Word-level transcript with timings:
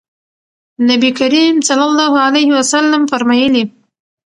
نبي 0.89 1.09
کريم 1.19 1.55
صلی 1.67 1.85
الله 1.89 2.13
عليه 2.25 2.49
وسلم 2.57 3.01
فرمايلي: 3.11 3.63